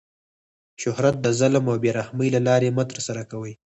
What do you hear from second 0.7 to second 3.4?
شهرت د ظلم او بې رحمۍ له لاري مه ترسره